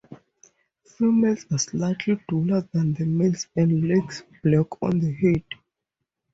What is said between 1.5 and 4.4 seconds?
are slightly duller than the males and lacks